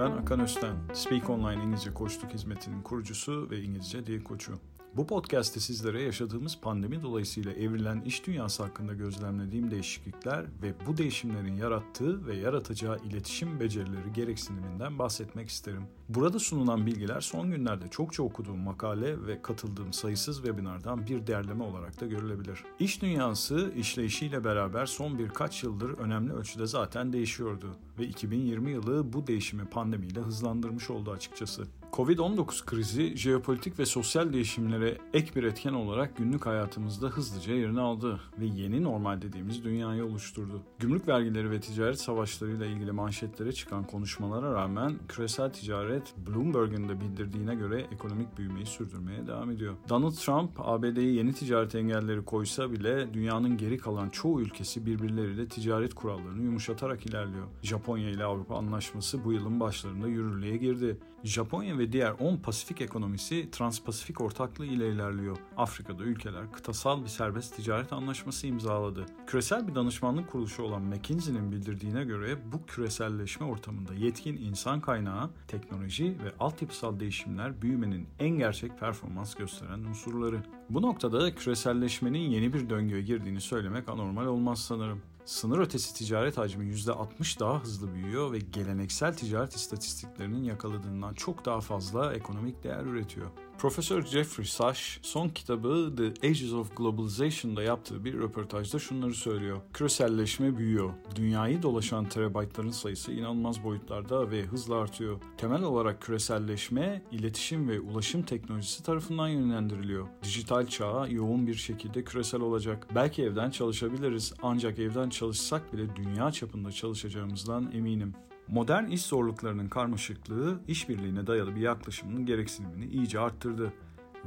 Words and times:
Ben 0.00 0.10
Akan 0.10 0.40
Östen, 0.40 0.76
Speak 0.94 1.30
Online 1.30 1.64
İngilizce 1.64 1.94
Koçluk 1.94 2.34
Hizmeti'nin 2.34 2.82
kurucusu 2.82 3.50
ve 3.50 3.60
İngilizce 3.60 4.06
Dil 4.06 4.24
Koçu. 4.24 4.52
Bu 4.96 5.06
podcast'te 5.06 5.60
sizlere 5.60 6.02
yaşadığımız 6.02 6.58
pandemi 6.60 7.02
dolayısıyla 7.02 7.52
evrilen 7.52 8.00
iş 8.00 8.26
dünyası 8.26 8.62
hakkında 8.62 8.94
gözlemlediğim 8.94 9.70
değişiklikler 9.70 10.44
ve 10.62 10.74
bu 10.86 10.96
değişimlerin 10.96 11.56
yarattığı 11.56 12.26
ve 12.26 12.36
yaratacağı 12.36 12.98
iletişim 12.98 13.60
becerileri 13.60 14.12
gereksiniminden 14.14 14.98
bahsetmek 14.98 15.48
isterim. 15.48 15.82
Burada 16.08 16.38
sunulan 16.38 16.86
bilgiler 16.86 17.20
son 17.20 17.50
günlerde 17.50 17.88
çokça 17.88 18.22
okuduğum 18.22 18.58
makale 18.58 19.26
ve 19.26 19.42
katıldığım 19.42 19.92
sayısız 19.92 20.36
webinardan 20.36 21.06
bir 21.06 21.26
derleme 21.26 21.64
olarak 21.64 22.00
da 22.00 22.06
görülebilir. 22.06 22.64
İş 22.78 23.02
dünyası 23.02 23.72
işleyişiyle 23.76 24.44
beraber 24.44 24.86
son 24.86 25.18
birkaç 25.18 25.62
yıldır 25.62 25.98
önemli 25.98 26.32
ölçüde 26.32 26.66
zaten 26.66 27.12
değişiyordu 27.12 27.76
ve 27.98 28.06
2020 28.06 28.70
yılı 28.70 29.12
bu 29.12 29.26
değişimi 29.26 29.64
pandemiyle 29.64 30.20
hızlandırmış 30.20 30.90
oldu 30.90 31.10
açıkçası. 31.10 31.66
Covid-19 31.92 32.64
krizi 32.66 33.16
jeopolitik 33.16 33.78
ve 33.78 33.86
sosyal 33.86 34.32
değişimlere 34.32 34.98
ek 35.14 35.34
bir 35.36 35.44
etken 35.44 35.72
olarak 35.72 36.16
günlük 36.16 36.46
hayatımızda 36.46 37.06
hızlıca 37.06 37.54
yerini 37.54 37.80
aldı 37.80 38.20
ve 38.40 38.46
yeni 38.46 38.82
normal 38.82 39.22
dediğimiz 39.22 39.64
dünyayı 39.64 40.04
oluşturdu. 40.04 40.62
Gümrük 40.78 41.08
vergileri 41.08 41.50
ve 41.50 41.60
ticaret 41.60 42.00
savaşlarıyla 42.00 42.66
ilgili 42.66 42.92
manşetlere 42.92 43.52
çıkan 43.52 43.84
konuşmalara 43.84 44.52
rağmen 44.52 44.94
küresel 45.08 45.52
ticaret 45.52 46.14
Bloomberg'un 46.26 46.88
da 46.88 47.00
bildirdiğine 47.00 47.54
göre 47.54 47.86
ekonomik 47.92 48.38
büyümeyi 48.38 48.66
sürdürmeye 48.66 49.26
devam 49.26 49.50
ediyor. 49.50 49.74
Donald 49.88 50.12
Trump 50.12 50.50
ABD'ye 50.58 51.12
yeni 51.12 51.32
ticaret 51.32 51.74
engelleri 51.74 52.24
koysa 52.24 52.72
bile 52.72 53.14
dünyanın 53.14 53.56
geri 53.56 53.78
kalan 53.78 54.08
çoğu 54.08 54.40
ülkesi 54.40 54.86
birbirleriyle 54.86 55.48
ticaret 55.48 55.94
kurallarını 55.94 56.42
yumuşatarak 56.42 57.06
ilerliyor. 57.06 57.46
Japonya 57.62 58.10
ile 58.10 58.24
Avrupa 58.24 58.56
anlaşması 58.56 59.24
bu 59.24 59.32
yılın 59.32 59.60
başlarında 59.60 60.08
yürürlüğe 60.08 60.56
girdi. 60.56 60.96
Japonya 61.24 61.78
ve 61.78 61.92
diğer 61.92 62.10
10 62.10 62.36
Pasifik 62.36 62.80
ekonomisi 62.80 63.50
Transpasifik 63.50 64.20
ortaklığı 64.20 64.66
ile 64.66 64.88
ilerliyor. 64.88 65.36
Afrika'da 65.56 66.02
ülkeler 66.02 66.52
kıtasal 66.52 67.02
bir 67.02 67.08
serbest 67.08 67.56
ticaret 67.56 67.92
anlaşması 67.92 68.46
imzaladı. 68.46 69.06
Küresel 69.26 69.68
bir 69.68 69.74
danışmanlık 69.74 70.30
kuruluşu 70.30 70.62
olan 70.62 70.82
McKinsey'nin 70.82 71.52
bildirdiğine 71.52 72.04
göre 72.04 72.38
bu 72.52 72.66
küreselleşme 72.66 73.46
ortamında 73.46 73.94
yetkin 73.94 74.36
insan 74.36 74.80
kaynağı, 74.80 75.30
teknoloji 75.48 76.04
ve 76.24 76.32
altyapısal 76.40 77.00
değişimler 77.00 77.62
büyümenin 77.62 78.08
en 78.18 78.30
gerçek 78.30 78.80
performans 78.80 79.34
gösteren 79.34 79.78
unsurları. 79.78 80.42
Bu 80.70 80.82
noktada 80.82 81.34
küreselleşmenin 81.34 82.30
yeni 82.30 82.52
bir 82.52 82.70
döngüye 82.70 83.02
girdiğini 83.02 83.40
söylemek 83.40 83.88
anormal 83.88 84.26
olmaz 84.26 84.58
sanırım 84.58 85.02
sınır 85.30 85.58
ötesi 85.58 85.94
ticaret 85.94 86.38
hacmi 86.38 86.64
%60 86.64 87.40
daha 87.40 87.62
hızlı 87.62 87.94
büyüyor 87.94 88.32
ve 88.32 88.38
geleneksel 88.38 89.16
ticaret 89.16 89.56
istatistiklerinin 89.56 90.44
yakaladığından 90.44 91.14
çok 91.14 91.44
daha 91.44 91.60
fazla 91.60 92.14
ekonomik 92.14 92.64
değer 92.64 92.84
üretiyor. 92.84 93.30
Profesör 93.60 94.02
Jeffrey 94.02 94.46
Sachs 94.46 94.98
son 95.02 95.28
kitabı 95.28 95.92
The 95.96 96.28
Ages 96.28 96.52
of 96.52 96.76
Globalization'da 96.76 97.62
yaptığı 97.62 98.04
bir 98.04 98.14
röportajda 98.14 98.78
şunları 98.78 99.14
söylüyor. 99.14 99.60
Küreselleşme 99.72 100.56
büyüyor. 100.58 100.92
Dünyayı 101.14 101.62
dolaşan 101.62 102.08
terabaytların 102.08 102.70
sayısı 102.70 103.12
inanılmaz 103.12 103.64
boyutlarda 103.64 104.30
ve 104.30 104.42
hızla 104.42 104.76
artıyor. 104.76 105.20
Temel 105.36 105.62
olarak 105.62 106.02
küreselleşme, 106.02 107.02
iletişim 107.12 107.68
ve 107.68 107.80
ulaşım 107.80 108.22
teknolojisi 108.22 108.82
tarafından 108.82 109.28
yönlendiriliyor. 109.28 110.06
Dijital 110.22 110.66
çağ 110.66 111.06
yoğun 111.10 111.46
bir 111.46 111.54
şekilde 111.54 112.04
küresel 112.04 112.40
olacak. 112.40 112.86
Belki 112.94 113.22
evden 113.22 113.50
çalışabiliriz 113.50 114.32
ancak 114.42 114.78
evden 114.78 115.10
çalışsak 115.10 115.72
bile 115.72 115.96
dünya 115.96 116.32
çapında 116.32 116.72
çalışacağımızdan 116.72 117.72
eminim. 117.74 118.14
Modern 118.50 118.86
iş 118.86 119.02
zorluklarının 119.02 119.68
karmaşıklığı 119.68 120.60
işbirliğine 120.68 121.26
dayalı 121.26 121.56
bir 121.56 121.60
yaklaşımın 121.60 122.26
gereksinimini 122.26 122.86
iyice 122.86 123.20
arttırdı. 123.20 123.72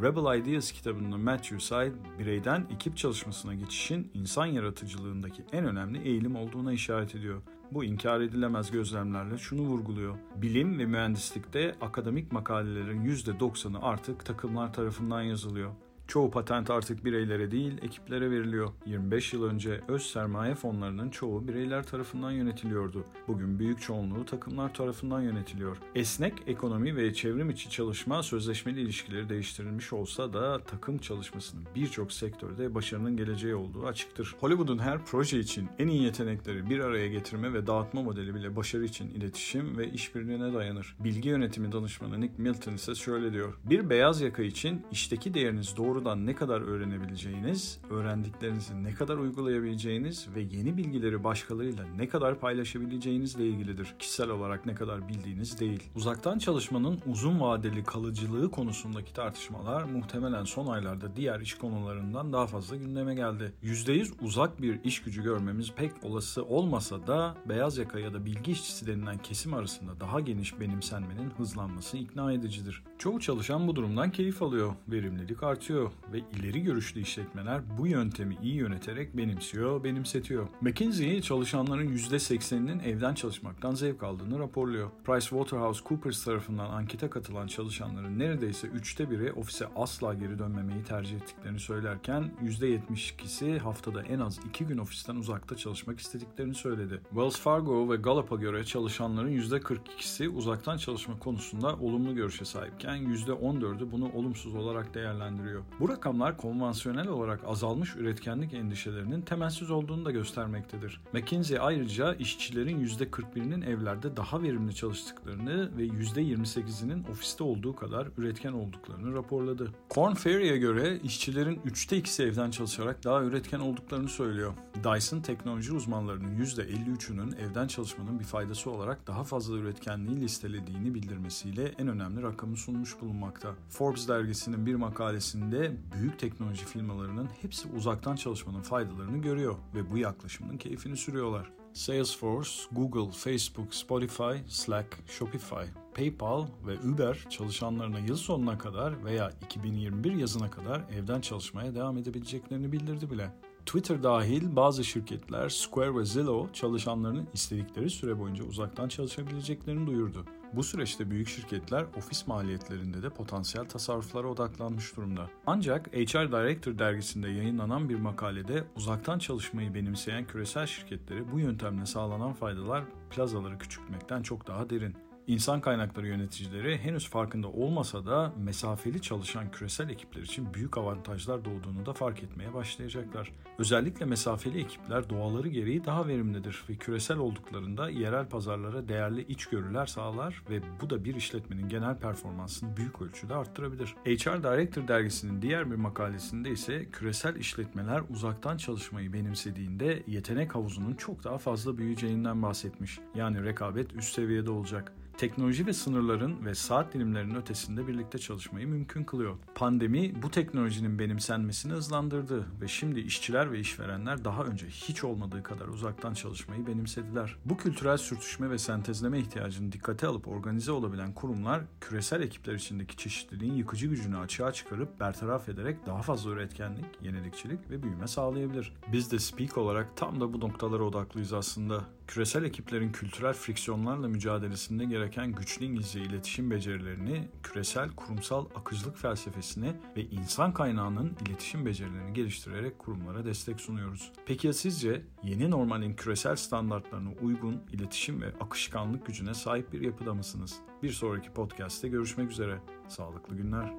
Rebel 0.02 0.40
Ideas 0.40 0.72
kitabında 0.72 1.18
Matthew 1.18 1.60
Syed, 1.60 1.94
bireyden 2.20 2.68
ekip 2.76 2.98
çalışmasına 2.98 3.54
geçişin 3.54 4.12
insan 4.14 4.46
yaratıcılığındaki 4.46 5.44
en 5.52 5.66
önemli 5.66 6.02
eğilim 6.02 6.36
olduğuna 6.36 6.74
işaret 6.74 7.16
ediyor. 7.16 7.42
Bu 7.72 7.84
inkar 7.84 8.22
edilemez 8.22 8.72
gözlemlerle 8.72 9.38
şunu 9.38 9.62
vurguluyor. 9.62 10.16
Bilim 10.36 10.80
ve 10.80 10.86
mühendislikte 10.86 11.76
akademik 11.82 12.32
makalelerin 12.32 13.06
%90'ı 13.06 13.82
artık 13.82 14.26
takımlar 14.26 14.74
tarafından 14.74 15.22
yazılıyor. 15.22 15.72
Çoğu 16.14 16.32
patent 16.32 16.70
artık 16.70 17.06
bireylere 17.06 17.52
değil 17.52 17.78
ekiplere 17.82 18.32
veriliyor. 18.32 18.70
25 18.86 19.34
yıl 19.34 19.44
önce 19.44 19.82
öz 19.88 20.02
sermaye 20.06 20.56
fonlarının 20.56 21.10
çoğu 21.10 21.48
bireyler 21.48 21.84
tarafından 21.84 22.32
yönetiliyordu. 22.32 23.06
Bugün 23.28 23.60
büyük 23.60 23.82
çoğunluğu 23.82 24.26
takımlar 24.26 24.74
tarafından 24.74 25.22
yönetiliyor. 25.22 25.78
Esnek 25.96 26.34
ekonomi 26.48 26.96
ve 26.96 27.14
çevrim 27.14 27.50
içi 27.50 27.70
çalışma 27.70 28.24
sözleşmeli 28.24 28.82
ilişkileri 28.82 29.30
değiştirilmiş 29.30 29.94
olsa 29.94 30.34
da 30.34 30.60
takım 30.60 30.98
çalışmasının 30.98 31.64
birçok 31.76 32.12
sektörde 32.12 32.76
başarının 32.76 33.18
geleceği 33.18 33.56
olduğu 33.56 33.86
açıktır. 33.86 34.36
Hollywood'un 34.40 34.80
her 34.80 35.06
proje 35.06 35.40
için 35.40 35.70
en 35.80 35.88
iyi 35.88 36.04
yetenekleri 36.04 36.70
bir 36.70 36.80
araya 36.80 37.08
getirme 37.08 37.54
ve 37.54 37.68
dağıtma 37.68 38.02
modeli 38.02 38.36
bile 38.36 38.56
başarı 38.56 38.86
için 38.86 39.10
iletişim 39.10 39.78
ve 39.78 39.92
işbirliğine 39.92 40.54
dayanır. 40.54 40.96
Bilgi 41.00 41.30
yönetimi 41.30 41.72
danışmanı 41.72 42.22
Nick 42.22 42.34
Milton 42.38 42.74
ise 42.74 42.96
şöyle 42.96 43.34
diyor. 43.34 43.54
Bir 43.64 43.90
beyaz 43.90 44.22
yaka 44.22 44.44
için 44.44 44.82
işteki 44.92 45.34
değeriniz 45.34 45.78
doğru 45.78 46.03
doğrudan 46.04 46.26
ne 46.26 46.36
kadar 46.36 46.62
öğrenebileceğiniz, 46.62 47.80
öğrendiklerinizi 47.90 48.84
ne 48.84 48.94
kadar 48.94 49.18
uygulayabileceğiniz 49.18 50.28
ve 50.36 50.42
yeni 50.42 50.78
bilgileri 50.78 51.24
başkalarıyla 51.24 51.86
ne 51.98 52.08
kadar 52.08 52.40
paylaşabileceğinizle 52.40 53.48
ilgilidir. 53.48 53.96
Kişisel 54.00 54.30
olarak 54.30 54.66
ne 54.66 54.76
kadar 54.76 55.08
bildiğiniz 55.08 55.60
değil. 55.60 55.84
Uzaktan 55.96 56.38
çalışmanın 56.38 57.00
uzun 57.06 57.40
vadeli 57.40 57.84
kalıcılığı 57.84 58.52
konusundaki 58.52 59.14
tartışmalar 59.14 59.84
muhtemelen 59.84 60.44
son 60.44 60.68
aylarda 60.68 61.16
diğer 61.16 61.40
iş 61.40 61.54
konularından 61.54 62.34
daha 62.34 62.48
fazla 62.48 62.76
gündeme 62.76 63.16
geldi. 63.16 63.54
%100 63.64 64.12
uzak 64.22 64.62
bir 64.62 64.84
iş 64.84 65.02
gücü 65.02 65.24
görmemiz 65.24 65.74
pek 65.76 65.92
olası 66.04 66.44
olmasa 66.44 67.08
da 67.08 67.36
beyaz 67.50 67.78
yaka 67.78 68.00
ya 68.00 68.14
da 68.14 68.26
bilgi 68.26 68.52
işçisi 68.52 68.88
denilen 68.88 69.18
kesim 69.18 69.54
arasında 69.54 70.00
daha 70.00 70.20
geniş 70.20 70.60
benimsenmenin 70.60 71.30
hızlanması 71.38 71.98
ikna 71.98 72.34
edicidir. 72.34 72.84
Çoğu 72.98 73.20
çalışan 73.20 73.68
bu 73.68 73.76
durumdan 73.76 74.12
keyif 74.12 74.42
alıyor. 74.42 74.74
Verimlilik 74.88 75.44
artıyor 75.44 75.83
ve 76.14 76.20
ileri 76.40 76.64
görüşlü 76.64 77.02
işletmeler 77.02 77.62
bu 77.78 77.88
yöntemi 77.88 78.38
iyi 78.44 78.56
yöneterek 78.56 79.18
benimsiyor, 79.18 79.84
benimsetiyor. 79.84 80.48
McKinsey 80.62 81.22
çalışanların 81.22 81.98
%80'inin 81.98 82.80
evden 82.80 83.14
çalışmaktan 83.14 83.76
zevk 83.76 84.04
aldığını 84.04 84.40
raporluyor. 84.40 84.90
PricewaterhouseCoopers 85.06 86.24
tarafından 86.24 86.70
ankete 86.70 87.10
katılan 87.10 87.48
çalışanların 87.48 88.20
neredeyse 88.20 88.68
üçte 88.68 89.12
biri 89.12 89.34
ofise 89.34 89.68
asla 89.76 90.14
geri 90.14 90.40
dönmemeyi 90.40 90.84
tercih 90.84 91.16
ettiklerini 91.16 91.60
söylerken 91.60 92.32
%72'si 92.44 93.60
haftada 93.60 94.04
en 94.04 94.20
az 94.20 94.40
iki 94.50 94.66
gün 94.66 94.78
ofisten 94.78 95.16
uzakta 95.16 95.58
çalışmak 95.58 96.00
istediklerini 96.00 96.56
söyledi. 96.56 97.02
Wells 97.10 97.40
Fargo 97.40 97.92
ve 97.92 97.96
Gallup'a 97.96 98.36
göre 98.36 98.66
çalışanların 98.66 99.32
%42'si 99.32 100.28
uzaktan 100.28 100.78
çalışma 100.78 101.20
konusunda 101.20 101.76
olumlu 101.76 102.16
görüşe 102.16 102.46
sahipken 102.46 102.98
%14'ü 102.98 103.92
bunu 103.92 104.12
olumsuz 104.12 104.56
olarak 104.56 104.94
değerlendiriyor. 104.94 105.64
Bu 105.80 105.90
rakamlar 105.90 106.38
konvansiyonel 106.38 107.08
olarak 107.08 107.40
azalmış 107.48 107.96
üretkenlik 107.96 108.54
endişelerinin 108.54 109.22
temelsiz 109.22 109.72
olduğunu 109.72 110.06
da 110.06 110.12
göstermektedir. 110.12 111.02
McKinsey 111.14 111.58
ayrıca 111.62 112.14
işçilerin 112.14 112.86
%41'inin 112.86 113.62
evlerde 113.62 114.18
daha 114.18 114.42
verimli 114.42 114.76
çalıştıklarını 114.76 115.78
ve 115.78 115.86
%28'inin 115.86 117.04
ofiste 117.04 117.44
olduğu 117.44 117.76
kadar 117.76 118.08
üretken 118.18 118.52
olduklarını 118.52 119.14
raporladı. 119.14 119.72
Korn 119.90 120.14
Ferry'e 120.14 120.58
göre 120.58 121.00
işçilerin 121.04 121.56
3'te 121.56 122.00
2'si 122.00 122.24
evden 122.24 122.52
çalışarak 122.52 123.04
daha 123.04 123.24
üretken 123.24 123.60
olduklarını 123.60 124.10
söylüyor. 124.10 124.54
Dyson 124.84 125.20
teknoloji 125.20 125.74
uzmanlarının 125.74 126.38
%53'ünün 126.38 127.36
evden 127.38 127.68
çalışmanın 127.68 128.20
bir 128.20 128.26
faydası 128.26 128.72
olarak 128.72 129.08
daha 129.08 129.24
fazla 129.24 129.58
üretkenliği 129.58 130.22
listelediğini 130.22 130.94
bildirmesiyle 130.94 131.72
en 131.78 131.88
önemli 131.88 132.24
rakamı 132.24 132.58
sunmuş 132.58 133.02
bulunmakta. 133.02 133.50
Forbes 133.70 134.08
dergisinin 134.08 134.66
bir 134.66 134.76
makalesinde 134.76 135.63
büyük 135.72 136.20
teknoloji 136.20 136.66
firmalarının 136.66 137.30
hepsi 137.42 137.68
uzaktan 137.78 138.16
çalışmanın 138.16 138.62
faydalarını 138.62 139.18
görüyor 139.18 139.56
ve 139.76 139.92
bu 139.92 139.98
yaklaşımın 139.98 140.58
keyfini 140.58 140.98
sürüyorlar. 140.98 141.52
Salesforce, 141.74 142.50
Google, 142.72 143.12
Facebook, 143.12 143.76
Spotify, 143.76 144.34
Slack, 144.48 144.98
Shopify, 145.08 145.66
PayPal 145.96 146.48
ve 146.68 146.80
Uber 146.80 147.26
çalışanlarına 147.30 148.00
yıl 148.00 148.16
sonuna 148.16 148.58
kadar 148.58 149.06
veya 149.06 149.32
2021 149.46 150.12
yazına 150.12 150.52
kadar 150.52 150.82
evden 150.92 151.22
çalışmaya 151.22 151.76
devam 151.76 151.98
edebileceklerini 151.98 152.72
bildirdi 152.72 153.12
bile. 153.12 153.32
Twitter 153.66 154.04
dahil 154.04 154.56
bazı 154.56 154.84
şirketler 154.84 155.50
Square 155.50 155.96
ve 155.96 156.06
Zillow 156.06 156.54
çalışanlarının 156.54 157.28
istedikleri 157.34 157.90
süre 157.90 158.20
boyunca 158.20 158.44
uzaktan 158.44 158.88
çalışabileceklerini 158.88 159.88
duyurdu. 159.88 160.26
Bu 160.56 160.64
süreçte 160.64 161.10
büyük 161.12 161.28
şirketler 161.28 161.86
ofis 161.98 162.28
maliyetlerinde 162.28 163.04
de 163.04 163.10
potansiyel 163.10 163.66
tasarruflara 163.66 164.28
odaklanmış 164.28 164.98
durumda. 164.98 165.30
Ancak 165.46 165.88
HR 165.88 166.32
Director 166.32 166.80
dergisinde 166.80 167.30
yayınlanan 167.30 167.90
bir 167.90 167.96
makalede 167.96 168.64
uzaktan 168.76 169.20
çalışmayı 169.20 169.74
benimseyen 169.74 170.28
küresel 170.28 170.68
şirketleri 170.68 171.32
bu 171.32 171.40
yöntemle 171.40 171.86
sağlanan 171.86 172.34
faydalar 172.34 172.84
plazaları 173.10 173.58
küçültmekten 173.58 174.22
çok 174.22 174.48
daha 174.48 174.70
derin. 174.70 174.96
İnsan 175.28 175.62
kaynakları 175.62 176.08
yöneticileri 176.08 176.78
henüz 176.78 177.10
farkında 177.10 177.48
olmasa 177.48 178.06
da 178.06 178.34
mesafeli 178.38 179.02
çalışan 179.02 179.52
küresel 179.52 179.90
ekipler 179.90 180.22
için 180.22 180.54
büyük 180.54 180.78
avantajlar 180.78 181.46
doğduğunu 181.46 181.86
da 181.86 181.94
fark 181.94 182.24
etmeye 182.24 182.54
başlayacaklar. 182.54 183.32
Özellikle 183.58 184.06
mesafeli 184.06 184.62
ekipler 184.62 185.10
doğaları 185.10 185.48
gereği 185.48 185.86
daha 185.86 186.08
verimlidir 186.08 186.64
ve 186.70 186.76
küresel 186.76 187.18
olduklarında 187.18 187.90
yerel 187.90 188.26
pazarlara 188.30 188.88
değerli 188.88 189.22
içgörüler 189.22 189.86
sağlar 189.86 190.44
ve 190.50 190.62
bu 190.82 190.90
da 190.90 191.06
bir 191.06 191.16
işletmenin 191.16 191.70
genel 191.70 191.98
performansını 191.98 192.78
büyük 192.78 193.02
ölçüde 193.02 193.36
arttırabilir. 193.36 193.96
HR 194.06 194.44
Director 194.44 194.88
dergisinin 194.88 195.42
diğer 195.42 195.72
bir 195.72 195.76
makalesinde 195.76 196.52
ise 196.52 196.90
küresel 196.92 197.36
işletmeler 197.36 198.02
uzaktan 198.10 198.58
çalışmayı 198.58 199.14
benimsediğinde 199.14 200.04
yetenek 200.08 200.56
havuzunun 200.56 200.94
çok 200.94 201.24
daha 201.24 201.38
fazla 201.38 201.78
büyüyeceğinden 201.78 202.42
bahsetmiş. 202.42 203.00
Yani 203.16 203.44
rekabet 203.44 203.94
üst 203.94 204.14
seviyede 204.14 204.52
olacak 204.52 204.94
teknoloji 205.18 205.66
ve 205.66 205.74
sınırların 205.74 206.46
ve 206.46 206.56
saat 206.56 206.94
dilimlerinin 206.94 207.36
ötesinde 207.36 207.88
birlikte 207.88 208.18
çalışmayı 208.18 208.68
mümkün 208.68 209.04
kılıyor. 209.04 209.38
Pandemi 209.56 210.24
bu 210.24 210.32
teknolojinin 210.32 211.00
benimsenmesini 211.00 211.74
hızlandırdı 211.74 212.46
ve 212.62 212.68
şimdi 212.68 213.00
işçiler 213.00 213.52
ve 213.52 213.60
işverenler 213.60 214.26
daha 214.26 214.44
önce 214.44 214.68
hiç 214.68 215.04
olmadığı 215.04 215.44
kadar 215.44 215.68
uzaktan 215.68 216.14
çalışmayı 216.14 216.68
benimsediler. 216.68 217.36
Bu 217.46 217.58
kültürel 217.58 217.98
sürtüşme 217.98 218.50
ve 218.50 218.58
sentezleme 218.58 219.20
ihtiyacını 219.20 219.72
dikkate 219.72 220.08
alıp 220.08 220.28
organize 220.28 220.72
olabilen 220.72 221.14
kurumlar 221.14 221.62
küresel 221.82 222.22
ekipler 222.22 222.54
içindeki 222.54 222.98
çeşitliliğin 222.98 223.54
yıkıcı 223.54 223.88
gücünü 223.88 224.18
açığa 224.18 224.54
çıkarıp 224.54 225.00
bertaraf 225.00 225.50
ederek 225.50 225.86
daha 225.86 226.02
fazla 226.02 226.32
üretkenlik, 226.32 226.86
yenilikçilik 227.02 227.70
ve 227.70 227.84
büyüme 227.84 228.08
sağlayabilir. 228.08 228.74
Biz 228.92 229.12
de 229.12 229.20
Speak 229.20 229.58
olarak 229.58 229.98
tam 229.98 230.22
da 230.22 230.34
bu 230.34 230.40
noktalara 230.40 230.84
odaklıyız 230.84 231.34
aslında. 231.34 231.86
Küresel 232.08 232.44
ekiplerin 232.44 232.92
kültürel 232.92 233.34
friksiyonlarla 233.34 234.08
mücadelesinde 234.08 234.86
gereken 235.04 235.32
güçlü 235.32 235.66
İngilizce 235.66 236.02
iletişim 236.02 236.52
becerilerini, 236.52 237.28
küresel 237.44 237.90
kurumsal 237.90 238.46
akıcılık 238.56 238.98
felsefesini 238.98 239.74
ve 239.98 240.02
insan 240.02 240.54
kaynağının 240.54 241.18
iletişim 241.28 241.66
becerilerini 241.66 242.14
geliştirerek 242.14 242.80
kurumlara 242.80 243.26
destek 243.26 243.62
sunuyoruz. 243.62 244.12
Peki 244.26 244.48
ya 244.48 244.54
sizce 244.54 245.02
yeni 245.24 245.52
normalin 245.52 245.94
küresel 245.94 246.36
standartlarına 246.36 247.10
uygun 247.22 247.62
iletişim 247.72 248.22
ve 248.22 248.28
akışkanlık 248.40 249.06
gücüne 249.06 249.34
sahip 249.34 249.74
bir 249.74 249.82
yapıda 249.82 250.14
mısınız? 250.14 250.56
Bir 250.84 250.92
sonraki 250.92 251.34
podcast'te 251.34 251.88
görüşmek 251.88 252.32
üzere. 252.32 252.60
Sağlıklı 252.88 253.36
günler. 253.36 253.74